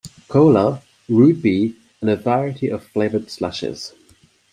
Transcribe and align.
Cola, 0.29 0.81
root 1.09 1.43
beer 1.43 1.73
and 2.01 2.09
a 2.09 2.15
variety 2.17 2.69
of 2.69 2.83
flavored 2.83 3.27
slushes. 3.29 3.93